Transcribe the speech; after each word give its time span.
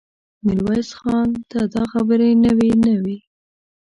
ميرويس 0.45 0.89
خان 0.99 1.29
ته 1.49 1.59
دا 1.73 1.83
خبرې 1.93 2.29
نوې 2.45 2.71
نه 2.83 2.93
وې. 3.03 3.17